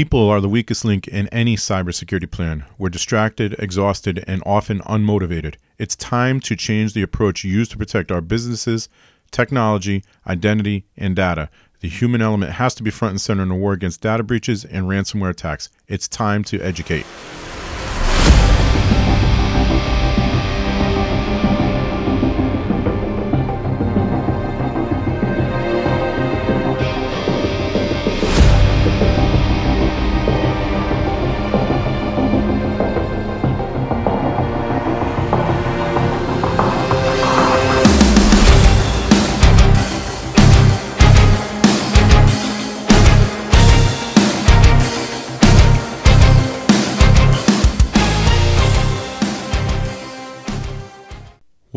[0.00, 2.64] People are the weakest link in any cybersecurity plan.
[2.78, 5.56] We're distracted, exhausted, and often unmotivated.
[5.76, 8.88] It's time to change the approach used to protect our businesses,
[9.30, 11.50] technology, identity, and data.
[11.80, 14.64] The human element has to be front and center in the war against data breaches
[14.64, 15.68] and ransomware attacks.
[15.86, 17.04] It's time to educate.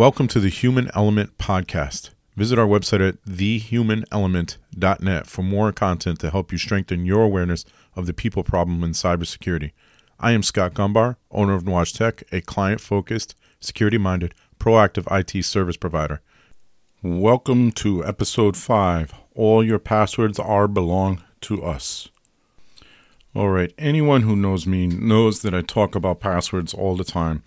[0.03, 2.09] Welcome to the Human Element Podcast.
[2.35, 7.63] Visit our website at thehumanelement.net for more content to help you strengthen your awareness
[7.95, 9.71] of the people problem in cybersecurity.
[10.19, 15.41] I am Scott Gumbar, owner of Nuage Tech, a client focused, security minded, proactive IT
[15.45, 16.19] service provider.
[17.01, 22.09] Welcome to episode 5 All Your Passwords Are Belong to Us.
[23.33, 27.41] All right, anyone who knows me knows that I talk about passwords all the time.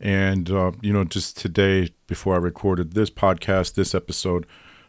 [0.00, 4.46] And, uh, you know, just today, before I recorded this podcast, this episode,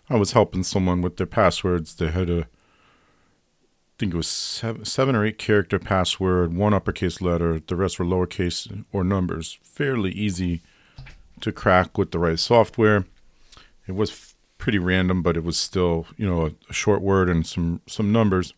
[0.09, 1.95] I was helping someone with their passwords.
[1.95, 2.45] They had a, I
[3.99, 8.05] think it was seven, seven or eight character password, one uppercase letter, the rest were
[8.05, 9.59] lowercase or numbers.
[9.63, 10.61] Fairly easy
[11.41, 13.05] to crack with the right software.
[13.87, 17.45] It was pretty random, but it was still, you know, a, a short word and
[17.45, 18.53] some, some numbers.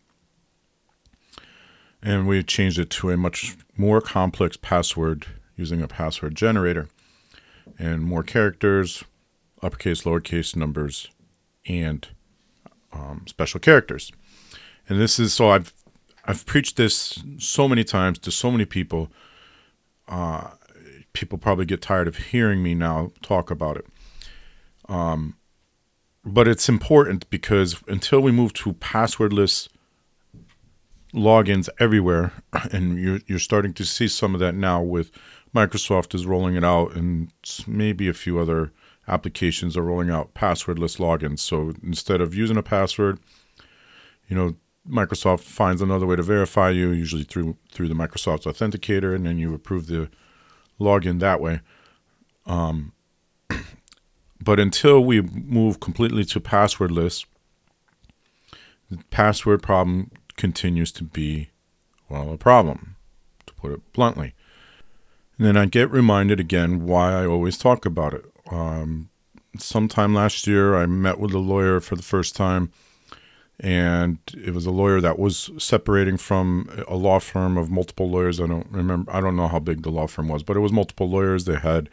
[2.02, 5.26] And we changed it to a much more complex password
[5.60, 6.88] using a password generator
[7.78, 9.04] and more characters,
[9.62, 11.08] uppercase, lowercase numbers,
[11.68, 12.08] and
[12.92, 14.10] um, special characters.
[14.88, 15.72] And this is so I've
[16.24, 19.10] I've preached this so many times to so many people.
[20.08, 20.48] Uh,
[21.12, 23.86] people probably get tired of hearing me now talk about it.
[24.88, 25.36] Um,
[26.24, 29.68] but it's important because until we move to passwordless
[31.14, 32.32] logins everywhere,
[32.72, 35.10] and you're you're starting to see some of that now with
[35.54, 37.32] Microsoft is rolling it out, and
[37.66, 38.72] maybe a few other
[39.08, 41.40] applications are rolling out passwordless logins.
[41.40, 43.18] So instead of using a password,
[44.28, 44.54] you know,
[44.88, 49.38] Microsoft finds another way to verify you, usually through through the Microsoft Authenticator, and then
[49.38, 50.08] you approve the
[50.80, 51.60] login that way.
[52.46, 52.92] Um,
[54.40, 57.26] but until we move completely to passwordless,
[58.90, 61.50] the password problem continues to be,
[62.08, 62.96] well, a problem,
[63.46, 64.34] to put it bluntly.
[65.40, 68.26] And then I get reminded again why I always talk about it.
[68.50, 69.08] Um,
[69.56, 72.70] sometime last year, I met with a lawyer for the first time,
[73.58, 78.38] and it was a lawyer that was separating from a law firm of multiple lawyers.
[78.38, 80.72] I don't remember, I don't know how big the law firm was, but it was
[80.72, 81.46] multiple lawyers.
[81.46, 81.88] They had,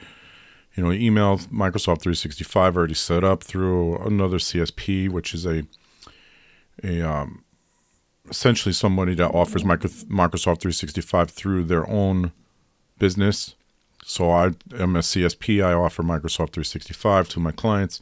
[0.76, 5.64] you know, email Microsoft 365 already set up through another CSP, which is a
[6.84, 7.46] a um,
[8.30, 12.34] essentially somebody that offers Microsoft 365 through their own
[13.00, 13.56] business.
[14.06, 14.46] So I
[14.78, 15.64] am a CSP.
[15.64, 18.00] I offer Microsoft 365 to my clients,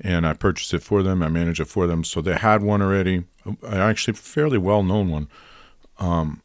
[0.00, 1.22] and I purchase it for them.
[1.22, 2.02] I manage it for them.
[2.02, 3.24] So they had one already,
[3.66, 5.28] actually fairly well known one,
[5.98, 6.42] um,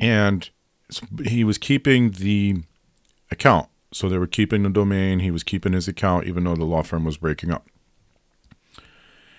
[0.00, 0.48] and
[1.24, 2.62] he was keeping the
[3.30, 3.68] account.
[3.92, 5.20] So they were keeping the domain.
[5.20, 7.66] He was keeping his account, even though the law firm was breaking up.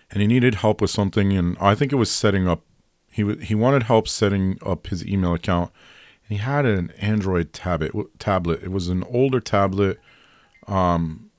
[0.09, 2.61] And he needed help with something, and I think it was setting up.
[3.11, 5.71] He w- he wanted help setting up his email account
[6.27, 7.93] he had an Android tablet.
[8.19, 8.63] Tablet.
[8.63, 9.99] It was an older tablet.
[10.67, 11.31] Um,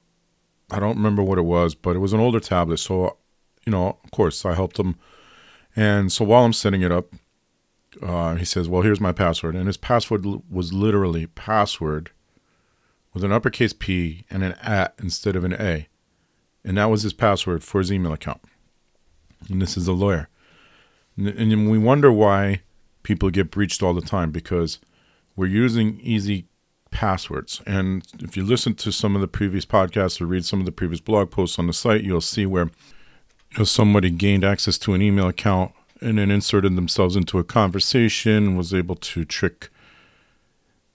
[0.70, 2.78] I don't remember what it was, but it was an older tablet.
[2.78, 3.16] So,
[3.66, 4.96] you know, of course, I helped him.
[5.76, 7.12] And so while I'm setting it up,
[8.02, 12.10] uh, he says, "Well, here's my password," and his password was literally password
[13.12, 15.88] with an uppercase P and an at instead of an A,
[16.64, 18.40] and that was his password for his email account.
[19.48, 20.28] And this is a lawyer,
[21.16, 22.62] and, and we wonder why
[23.08, 24.78] people get breached all the time because
[25.34, 26.44] we're using easy
[26.90, 27.62] passwords.
[27.66, 30.72] And if you listen to some of the previous podcasts or read some of the
[30.72, 32.66] previous blog posts on the site, you'll see where
[33.52, 35.72] you know, somebody gained access to an email account
[36.02, 39.70] and then inserted themselves into a conversation, was able to trick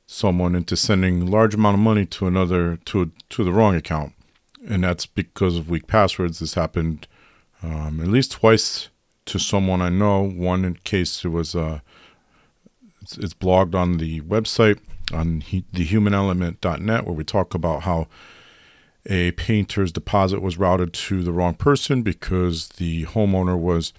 [0.06, 4.14] someone into sending a large amount of money to another to to the wrong account,
[4.70, 6.40] and that's because of weak passwords.
[6.40, 7.08] This happened
[7.64, 8.90] um, at least twice
[9.26, 10.22] to someone I know.
[10.22, 11.80] One in case it was uh,
[13.16, 14.80] it's, it's blogged on the website
[15.14, 18.08] on he, thehumanelement.net where we talk about how
[19.06, 23.94] a painter's deposit was routed to the wrong person because the homeowner was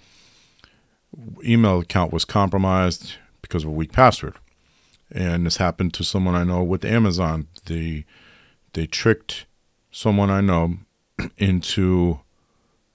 [1.43, 4.35] email account was compromised because of a weak password.
[5.11, 7.47] And this happened to someone I know with Amazon.
[7.65, 8.05] They
[8.73, 9.45] they tricked
[9.91, 10.77] someone I know
[11.37, 12.19] into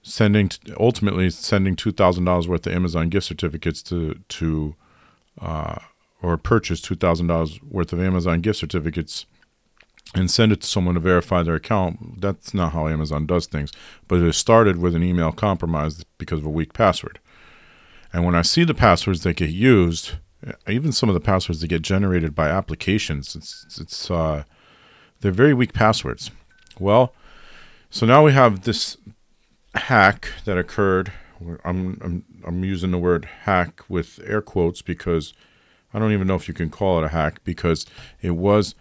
[0.03, 4.75] sending ultimately sending two thousand dollars worth of Amazon gift certificates to to
[5.39, 5.79] uh,
[6.21, 9.25] or purchase two thousand dollars worth of Amazon gift certificates
[10.13, 12.21] and send it to someone to verify their account.
[12.21, 13.71] That's not how Amazon does things.
[14.07, 17.19] But it started with an email compromise because of a weak password.
[18.11, 20.13] And when I see the passwords that get used,
[20.67, 24.43] even some of the passwords that get generated by applications, it's it's uh,
[25.21, 26.29] they're very weak passwords.
[26.79, 27.13] Well,
[27.89, 28.97] so now we have this
[29.75, 31.13] hack that occurred.
[31.63, 35.33] I'm I'm I'm using the word hack with air quotes because
[35.93, 37.85] I don't even know if you can call it a hack because
[38.21, 38.75] it was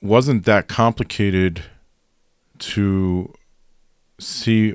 [0.00, 1.62] wasn't that complicated
[2.58, 3.32] to
[4.18, 4.74] see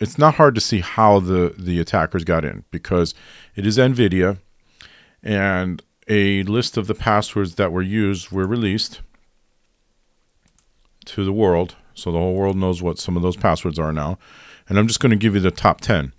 [0.00, 3.14] it's not hard to see how the the attackers got in because
[3.54, 4.38] it is Nvidia
[5.22, 9.00] and a list of the passwords that were used were released
[11.06, 11.76] to the world.
[11.94, 14.18] So the whole world knows what some of those passwords are now.
[14.68, 16.12] And I'm just going to give you the top 10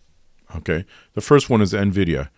[0.55, 0.85] okay?
[1.13, 2.29] The first one is Nvidia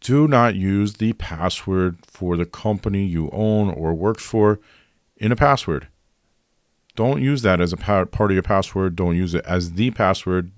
[0.00, 4.60] do not use the password for the company you own or work for
[5.16, 5.88] in a password.
[6.94, 8.96] Don't use that as a part of your password.
[8.96, 10.50] Don't use it as the password.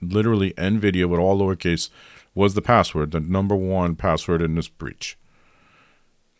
[0.00, 1.90] Literally, NVIDIA with all lowercase
[2.34, 5.18] was the password, the number one password in this breach.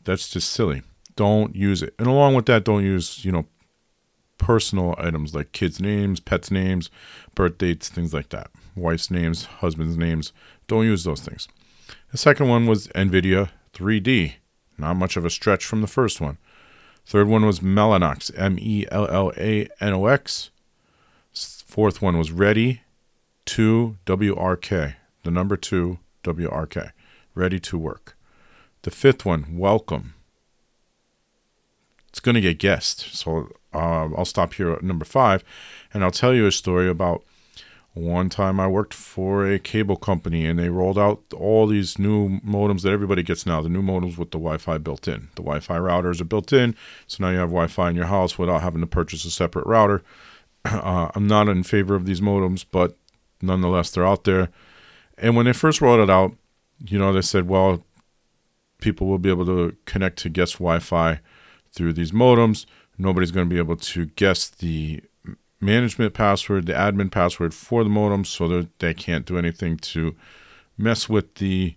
[0.05, 0.83] That's just silly.
[1.17, 1.95] Don't use it.
[1.99, 3.47] And along with that, don't use, you know,
[4.39, 6.91] personal items like kids' names, pets' names,
[7.35, 8.51] birth dates, things like that.
[8.77, 10.33] Wife's names, husband's names.
[10.69, 11.49] Don't use those things.
[12.11, 14.35] The second one was NVIDIA 3D.
[14.77, 16.39] Not much of a stretch from the first one.
[17.05, 20.51] Third one was Mellanox, M E L L A N O X.
[21.33, 22.83] Fourth one was Ready
[23.47, 26.91] to W R K, the number two W R K,
[27.35, 28.17] Ready to Work.
[28.83, 30.15] The fifth one, Welcome.
[32.09, 33.15] It's going to get guessed.
[33.15, 35.45] So uh, I'll stop here at number five
[35.93, 37.25] and I'll tell you a story about
[37.95, 42.41] one time I worked for a cable company and they rolled out all these new
[42.41, 45.29] modems that everybody gets now, the new modems with the Wi Fi built in.
[45.35, 46.77] The Wi Fi routers are built in,
[47.07, 49.67] so now you have Wi Fi in your house without having to purchase a separate
[49.67, 50.03] router.
[50.65, 52.99] Uh, I'm not in favor of these modems, but
[53.41, 54.51] nonetheless, they're out there.
[55.17, 56.33] And when they first rolled it out,
[56.85, 57.85] you know, they said, well,
[58.81, 61.21] people will be able to connect to guest Wi Fi
[61.71, 62.67] through these modems.
[62.99, 65.01] Nobody's going to be able to guess the
[65.61, 70.15] management password, the admin password for the modem so that they can't do anything to
[70.77, 71.75] mess with the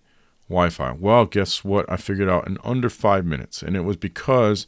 [0.49, 0.91] Wi Fi.
[0.91, 1.89] Well, guess what?
[1.89, 3.63] I figured out in under five minutes.
[3.63, 4.67] And it was because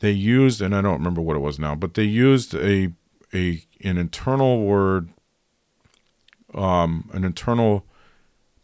[0.00, 2.92] they used, and I don't remember what it was now, but they used a,
[3.32, 5.10] a an internal word,
[6.54, 7.84] um, an internal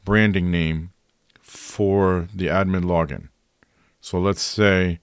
[0.05, 0.93] branding name
[1.41, 3.29] for the admin login.
[4.01, 4.99] So let's say,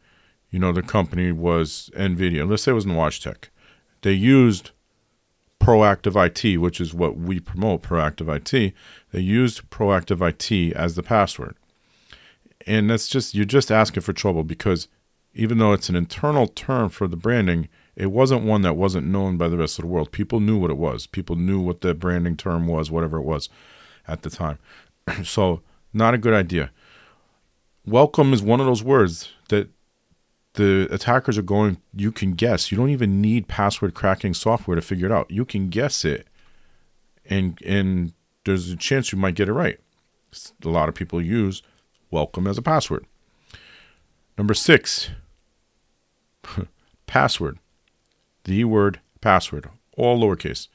[0.50, 2.50] you know, the company was NVIDIA.
[2.50, 3.46] Let's say it was WashTec
[4.02, 4.72] they used
[5.60, 8.74] proactive IT, which is what we promote, proactive IT.
[9.12, 11.56] They used proactive IT as the password.
[12.66, 14.88] And that's just, you're just asking for trouble because
[15.34, 19.38] even though it's an internal term for the branding, it wasn't one that wasn't known
[19.38, 20.12] by the rest of the world.
[20.12, 21.06] People knew what it was.
[21.06, 23.50] People knew what the branding term was, whatever it was
[24.08, 24.58] at the time.
[25.24, 25.62] so,
[25.94, 26.72] not a good idea.
[27.86, 29.70] Welcome is one of those words that
[30.54, 32.72] the attackers are going you can guess.
[32.72, 35.30] You don't even need password cracking software to figure it out.
[35.30, 36.28] You can guess it.
[37.26, 38.14] And and
[38.46, 39.80] there's a chance you might get it right.
[40.64, 41.62] A lot of people use
[42.12, 43.06] welcome as a password.
[44.38, 45.12] Number six
[47.08, 47.60] password.
[48.46, 50.68] The word password all lowercase.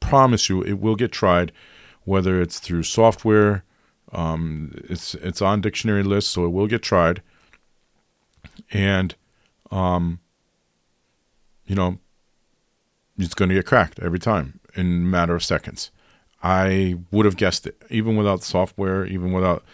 [0.00, 1.52] Promise you it will get tried
[2.04, 3.64] whether it's through software
[4.12, 7.22] um, it's it's on dictionary lists so it will get tried
[8.72, 9.14] and
[9.70, 10.20] um,
[11.66, 11.98] you know,
[13.18, 15.90] it's going to get cracked every time in a matter of seconds.
[16.42, 19.64] I would have guessed it, even without software, even without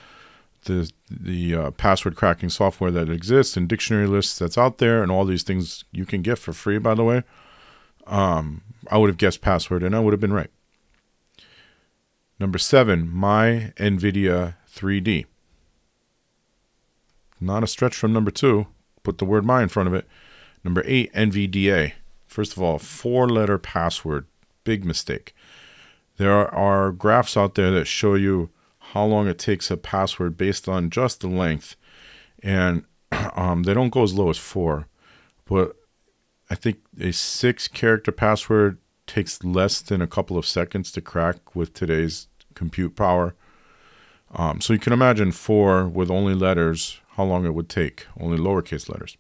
[0.64, 5.10] the the uh, password cracking software that exists and dictionary lists that's out there, and
[5.10, 6.78] all these things you can get for free.
[6.78, 7.24] By the way,
[8.06, 10.50] um, I would have guessed password, and I would have been right.
[12.38, 15.26] Number seven, my NVIDIA 3D.
[17.40, 18.66] Not a stretch from number two
[19.02, 20.06] put the word my in front of it.
[20.64, 21.92] Number eight, NVDA.
[22.26, 24.26] First of all, four letter password.
[24.64, 25.34] Big mistake.
[26.16, 30.68] There are graphs out there that show you how long it takes a password based
[30.68, 31.76] on just the length.
[32.42, 32.84] And
[33.36, 34.86] um, they don't go as low as four.
[35.46, 35.76] But
[36.50, 41.54] I think a six character password takes less than a couple of seconds to crack
[41.54, 43.34] with today's compute power.
[44.34, 48.38] Um, so you can imagine four with only letters, how long it would take, only
[48.38, 49.16] lowercase letters.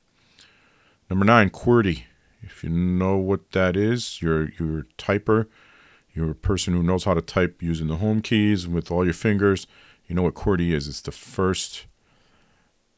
[1.10, 2.04] Number nine, QWERTY.
[2.42, 5.46] If you know what that is, you're your typer,
[6.12, 9.14] you're a person who knows how to type using the home keys with all your
[9.14, 9.66] fingers.
[10.06, 10.88] You know what QWERTY is.
[10.88, 11.86] It's the first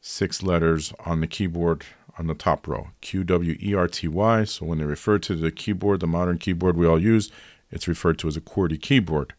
[0.01, 1.85] six letters on the keyboard
[2.19, 2.89] on the top row.
[3.01, 4.45] Q W E R T Y.
[4.45, 7.31] So when they refer to the keyboard, the modern keyboard we all use,
[7.71, 9.35] it's referred to as a QWERTY keyboard.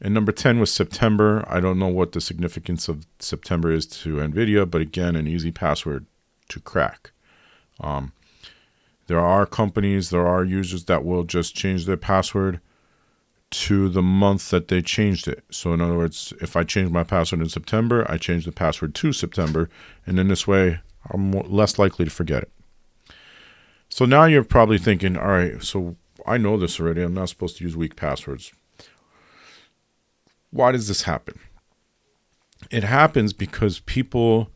[0.00, 1.44] And number 10 was September.
[1.48, 5.50] I don't know what the significance of September is to NVIDIA, but again, an easy
[5.50, 6.06] password
[6.48, 7.10] to crack.
[7.80, 8.12] Um,
[9.08, 12.60] there are companies, there are users that will just change their password
[13.50, 15.42] to the month that they changed it.
[15.50, 18.94] So, in other words, if I change my password in September, I change the password
[18.96, 19.70] to September,
[20.06, 22.52] and in this way, I'm less likely to forget it.
[23.88, 27.02] So now you're probably thinking, all right, so I know this already.
[27.02, 28.52] I'm not supposed to use weak passwords.
[30.50, 31.38] Why does this happen?
[32.70, 34.50] It happens because people,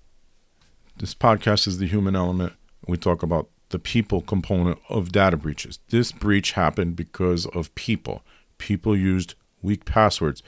[0.96, 2.54] this podcast is the human element.
[2.86, 5.78] We talk about the people component of data breaches.
[5.88, 8.22] This breach happened because of people.
[8.58, 10.42] People used weak passwords.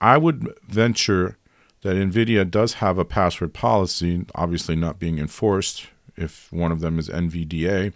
[0.00, 1.38] I would venture
[1.82, 5.86] that NVIDIA does have a password policy, obviously not being enforced
[6.16, 7.92] if one of them is NVDA,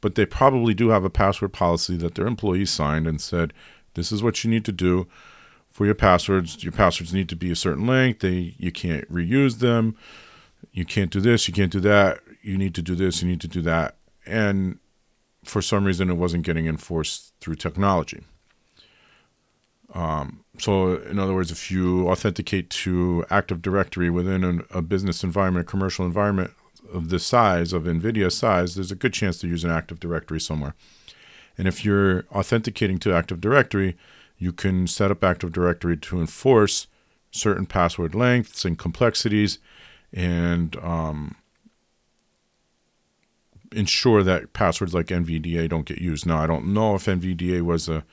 [0.00, 3.52] but they probably do have a password policy that their employees signed and said,
[3.94, 5.06] this is what you need to do
[5.76, 6.64] for your passwords.
[6.64, 8.20] Your passwords need to be a certain length.
[8.20, 9.96] They you can't reuse them.
[10.72, 13.40] You can't do this, you can't do that you need to do this, you need
[13.40, 13.96] to do that.
[14.24, 14.78] And
[15.44, 18.22] for some reason, it wasn't getting enforced through technology.
[19.92, 25.24] Um, so, in other words, if you authenticate to Active Directory within an, a business
[25.24, 26.52] environment, a commercial environment
[26.92, 30.40] of this size, of NVIDIA size, there's a good chance to use an Active Directory
[30.40, 30.74] somewhere.
[31.58, 33.96] And if you're authenticating to Active Directory,
[34.38, 36.86] you can set up Active Directory to enforce
[37.30, 39.58] certain password lengths and complexities
[40.12, 41.36] and um,
[43.72, 46.26] ensure that passwords like NVDA don't get used.
[46.26, 48.04] Now, I don't know if NVDA was a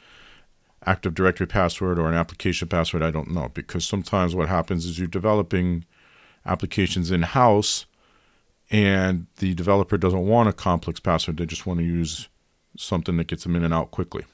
[0.86, 3.03] Active Directory password or an application password.
[3.03, 5.86] I don't know because sometimes what happens is you're developing
[6.46, 7.86] applications in house,
[8.70, 11.38] and the developer doesn't want a complex password.
[11.38, 12.27] They just want to use
[12.77, 14.25] something that gets them in and out quickly.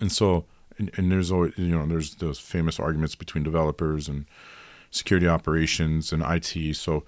[0.00, 0.44] And so,
[0.78, 4.26] and, and there's always you know there's those famous arguments between developers and
[4.90, 6.76] security operations and IT.
[6.76, 7.04] So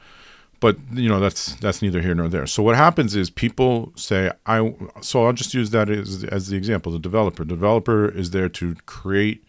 [0.61, 2.47] but you know that's that's neither here nor there.
[2.47, 6.57] So what happens is people say I so I'll just use that as as the
[6.57, 6.93] example.
[6.93, 9.49] The developer developer is there to create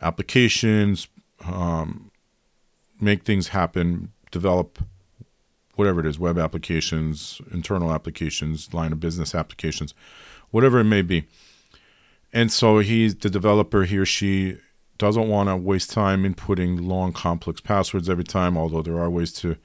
[0.00, 1.08] applications,
[1.44, 2.10] um,
[3.00, 4.78] make things happen, develop
[5.76, 9.94] whatever it is, web applications, internal applications, line of business applications,
[10.50, 11.24] whatever it may be.
[12.32, 14.58] And so he's the developer, he or she
[14.98, 19.32] doesn't want to waste time inputting long complex passwords every time, although there are ways
[19.34, 19.56] to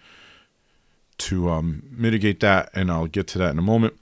[1.19, 3.95] to um, mitigate that, and I'll get to that in a moment.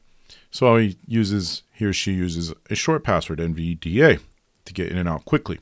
[0.51, 4.19] So he uses he or she uses a short password NVDA
[4.65, 5.59] to get in and out quickly,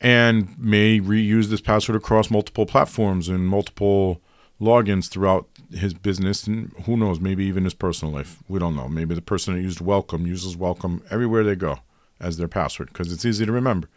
[0.00, 4.20] and may reuse this password across multiple platforms and multiple
[4.60, 8.88] logins throughout his business and who knows maybe even his personal life we don't know
[8.88, 11.78] maybe the person that used welcome uses welcome everywhere they go
[12.20, 13.88] as their password because it's easy to remember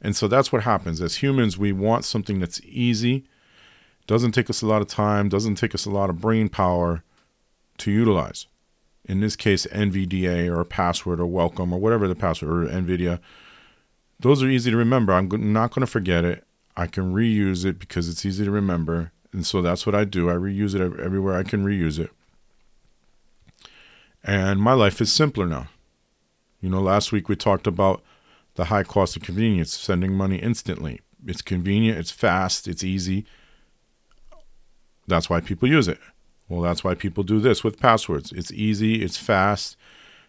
[0.00, 3.26] and so that's what happens as humans we want something that's easy
[4.06, 7.02] doesn't take us a lot of time, doesn't take us a lot of brain power
[7.78, 8.46] to utilize.
[9.04, 13.20] In this case, NVDA or password or welcome or whatever the password or NVIDIA.
[14.18, 15.12] Those are easy to remember.
[15.12, 16.44] I'm not going to forget it.
[16.76, 19.12] I can reuse it because it's easy to remember.
[19.36, 20.30] And so that's what I do.
[20.30, 22.10] I reuse it everywhere I can reuse it.
[24.24, 25.68] And my life is simpler now.
[26.60, 28.02] You know, last week we talked about
[28.54, 31.02] the high cost of convenience, sending money instantly.
[31.26, 33.26] It's convenient, it's fast, it's easy
[35.06, 35.98] that's why people use it.
[36.48, 38.32] Well, that's why people do this with passwords.
[38.32, 39.76] It's easy, it's fast,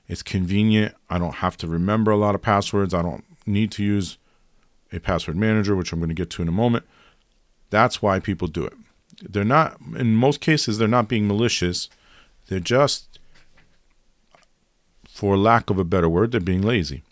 [0.08, 0.96] it's convenient.
[1.10, 2.94] I don't have to remember a lot of passwords.
[2.94, 4.18] I don't need to use
[4.92, 6.86] a password manager, which I'm going to get to in a moment.
[7.70, 8.74] That's why people do it.
[9.22, 11.90] They're not, in most cases, they're not being malicious.
[12.48, 13.20] They're just,
[15.08, 17.04] for lack of a better word, they're being lazy.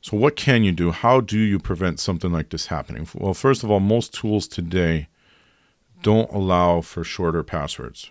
[0.00, 0.90] So, what can you do?
[0.90, 3.08] How do you prevent something like this happening?
[3.14, 5.08] Well, first of all, most tools today
[6.02, 8.10] don't allow for shorter passwords.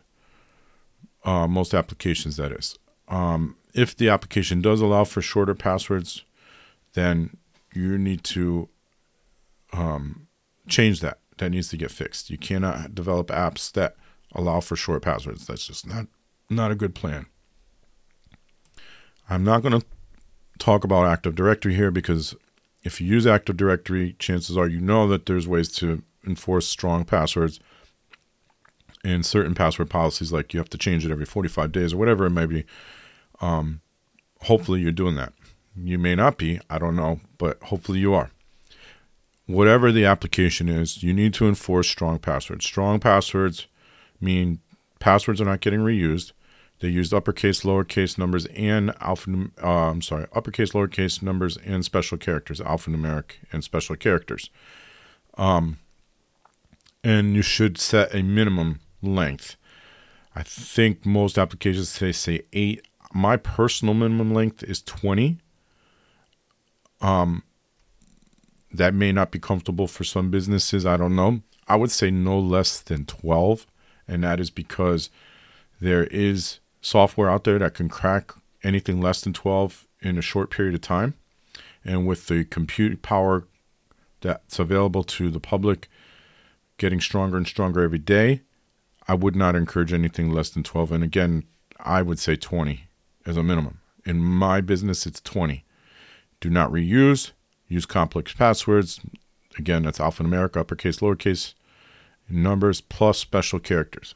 [1.23, 2.77] Uh, most applications, that is.
[3.07, 6.23] Um, if the application does allow for shorter passwords,
[6.93, 7.37] then
[7.73, 8.69] you need to
[9.71, 10.27] um,
[10.67, 11.19] change that.
[11.37, 12.29] That needs to get fixed.
[12.29, 13.95] You cannot develop apps that
[14.33, 15.47] allow for short passwords.
[15.47, 16.07] That's just not
[16.49, 17.25] not a good plan.
[19.29, 19.85] I'm not going to
[20.59, 22.35] talk about Active Directory here because
[22.83, 27.05] if you use Active Directory, chances are you know that there's ways to enforce strong
[27.05, 27.59] passwords
[29.03, 32.25] and certain password policies, like you have to change it every 45 days or whatever
[32.25, 32.65] it may be.
[33.41, 33.81] Um,
[34.41, 35.33] hopefully, you're doing that.
[35.75, 38.31] You may not be, I don't know, but hopefully you are.
[39.45, 42.65] Whatever the application is, you need to enforce strong passwords.
[42.65, 43.67] Strong passwords
[44.21, 44.59] mean
[44.99, 46.31] passwords are not getting reused.
[46.79, 49.49] They used uppercase, lowercase numbers, and alpha.
[49.61, 54.49] Uh, I'm sorry, uppercase, lowercase numbers, and special characters, alphanumeric and special characters.
[55.37, 55.77] Um,
[57.03, 59.55] and you should set a minimum length.
[60.35, 62.87] I think most applications say say eight.
[63.13, 65.39] My personal minimum length is twenty.
[67.01, 67.43] Um,
[68.73, 70.85] that may not be comfortable for some businesses.
[70.85, 71.41] I don't know.
[71.67, 73.65] I would say no less than twelve,
[74.07, 75.09] and that is because
[75.79, 78.31] there is software out there that can crack
[78.63, 81.13] anything less than twelve in a short period of time,
[81.85, 83.45] and with the compute power
[84.21, 85.89] that's available to the public
[86.77, 88.41] getting stronger and stronger every day
[89.07, 90.91] I would not encourage anything less than 12.
[90.91, 91.43] And again,
[91.79, 92.87] I would say 20
[93.25, 93.79] as a minimum.
[94.05, 95.63] In my business, it's 20.
[96.39, 97.31] Do not reuse,
[97.67, 98.99] use complex passwords.
[99.57, 101.53] Again, that's alphanumeric, uppercase, lowercase,
[102.29, 104.15] numbers plus special characters.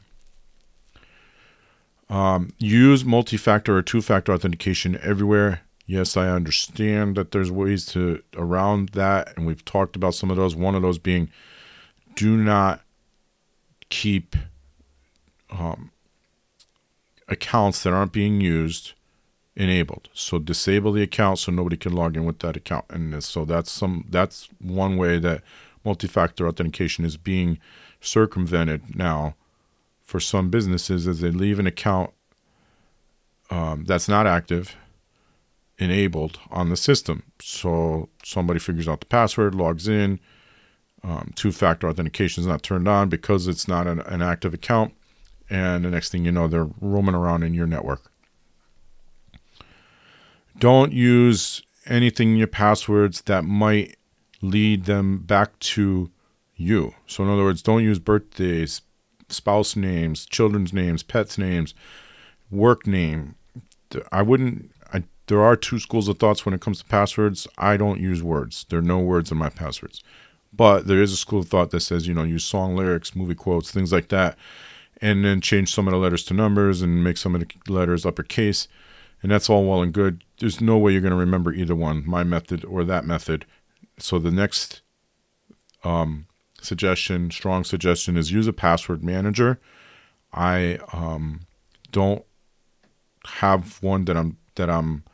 [2.10, 5.60] Um, use multi factor or two factor authentication everywhere.
[5.86, 10.36] Yes, I understand that there's ways to around that, and we've talked about some of
[10.36, 10.54] those.
[10.54, 11.30] One of those being
[12.14, 12.82] do not
[13.90, 14.36] keep
[15.50, 15.90] um,
[17.28, 18.92] accounts that aren't being used
[19.58, 20.08] enabled.
[20.14, 22.86] So disable the account so nobody can log in with that account.
[22.88, 25.42] And so that's some that's one way that
[25.84, 27.58] multi-factor authentication is being
[28.00, 29.34] circumvented now
[30.02, 32.10] for some businesses as they leave an account
[33.50, 34.76] um, that's not active
[35.78, 37.22] enabled on the system.
[37.40, 40.20] So somebody figures out the password, logs in.
[41.04, 44.94] Um, two-factor authentication is not turned on because it's not an, an active account
[45.50, 48.10] and the next thing you know, they're roaming around in your network.
[50.58, 53.96] Don't use anything in your passwords that might
[54.42, 56.10] lead them back to
[56.56, 56.94] you.
[57.06, 58.82] So, in other words, don't use birthdays,
[59.28, 61.74] spouse names, children's names, pets' names,
[62.50, 63.36] work name.
[64.12, 64.72] I wouldn't.
[64.92, 67.46] I, there are two schools of thoughts when it comes to passwords.
[67.56, 68.66] I don't use words.
[68.68, 70.02] There are no words in my passwords.
[70.52, 73.34] But there is a school of thought that says, you know, use song lyrics, movie
[73.34, 74.36] quotes, things like that
[75.00, 78.04] and then change some of the letters to numbers and make some of the letters
[78.04, 78.68] uppercase.
[79.22, 80.24] And that's all well and good.
[80.38, 83.46] There's no way you're going to remember either one, my method or that method.
[83.98, 84.82] So the next
[85.82, 86.26] um,
[86.60, 89.60] suggestion, strong suggestion, is use a password manager.
[90.32, 91.40] I um,
[91.90, 92.24] don't
[93.26, 95.04] have one that I'm that I'm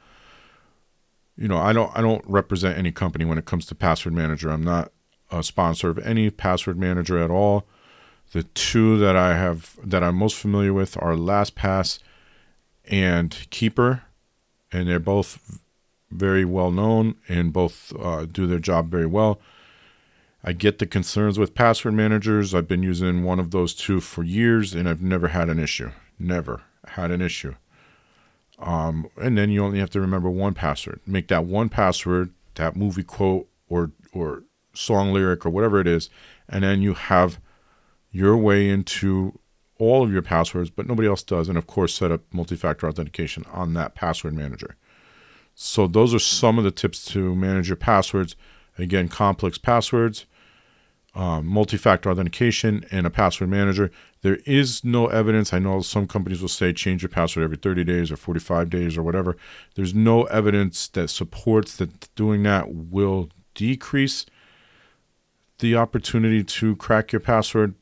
[1.36, 4.50] you know, I don't I don't represent any company when it comes to password manager.
[4.50, 4.92] I'm not
[5.30, 7.66] a sponsor of any password manager at all.
[8.32, 11.98] The two that I have that I'm most familiar with are LastPass
[12.88, 14.02] and Keeper,
[14.72, 15.38] and they're both
[16.10, 19.40] very well known and both uh, do their job very well.
[20.42, 22.54] I get the concerns with password managers.
[22.54, 25.90] I've been using one of those two for years, and I've never had an issue.
[26.18, 27.54] Never had an issue.
[28.58, 31.00] Um, and then you only have to remember one password.
[31.06, 34.44] Make that one password, that movie quote or or
[34.74, 36.10] song lyric or whatever it is,
[36.48, 37.40] and then you have
[38.10, 39.38] your way into
[39.84, 41.48] all of your passwords, but nobody else does.
[41.48, 44.76] And of course, set up multi factor authentication on that password manager.
[45.54, 48.34] So, those are some of the tips to manage your passwords.
[48.76, 50.26] Again, complex passwords,
[51.14, 53.90] um, multi factor authentication, and a password manager.
[54.22, 55.52] There is no evidence.
[55.52, 58.96] I know some companies will say change your password every 30 days or 45 days
[58.96, 59.36] or whatever.
[59.76, 64.26] There's no evidence that supports that doing that will decrease
[65.58, 67.74] the opportunity to crack your password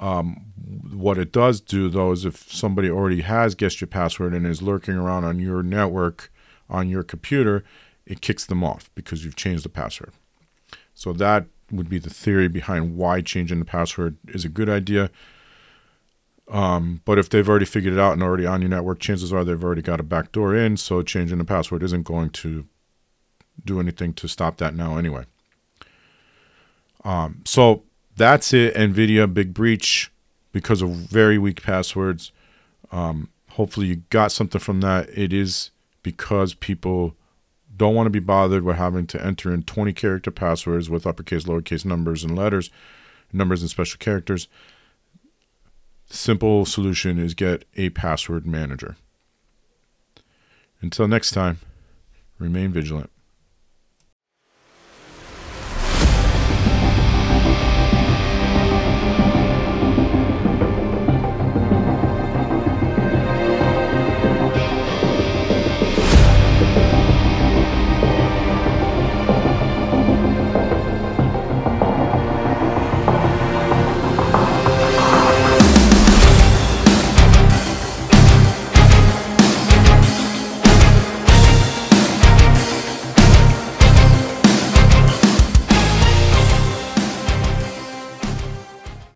[0.00, 0.46] um,
[0.92, 4.62] what it does do, though, is if somebody already has guessed your password and is
[4.62, 6.32] lurking around on your network
[6.70, 7.62] on your computer,
[8.06, 10.12] it kicks them off because you've changed the password.
[10.94, 15.10] So that would be the theory behind why changing the password is a good idea.
[16.48, 19.44] Um, but if they've already figured it out and already on your network, chances are
[19.44, 20.78] they've already got a backdoor in.
[20.78, 22.66] So changing the password isn't going to
[23.64, 25.26] do anything to stop that now anyway.
[27.04, 27.84] Um, so
[28.16, 28.74] that's it.
[28.74, 30.10] NVIDIA big breach
[30.52, 32.32] because of very weak passwords.
[32.92, 35.08] Um, hopefully, you got something from that.
[35.16, 35.70] It is
[36.02, 37.14] because people
[37.76, 41.44] don't want to be bothered with having to enter in 20 character passwords with uppercase,
[41.44, 42.70] lowercase numbers, and letters,
[43.32, 44.48] numbers, and special characters.
[46.06, 48.96] Simple solution is get a password manager.
[50.82, 51.58] Until next time,
[52.38, 53.10] remain vigilant.